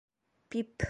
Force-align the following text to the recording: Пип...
Пип... 0.55 0.75